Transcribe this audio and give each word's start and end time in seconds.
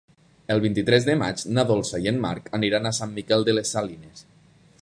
El 0.53 0.61
vint-i-tres 0.63 1.05
de 1.09 1.15
maig 1.19 1.43
na 1.57 1.67
Dolça 1.73 2.01
i 2.05 2.11
en 2.13 2.19
Marc 2.25 2.51
aniran 2.61 2.91
a 2.91 2.95
Sant 3.01 3.17
Miquel 3.19 3.49
de 3.51 3.57
les 3.59 3.75
Salines. 3.77 4.27